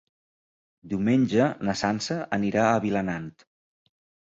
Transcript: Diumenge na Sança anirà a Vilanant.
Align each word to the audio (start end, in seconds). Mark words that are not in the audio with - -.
Diumenge 0.93 1.51
na 1.69 1.77
Sança 1.83 2.19
anirà 2.39 2.65
a 2.73 2.83
Vilanant. 2.89 3.31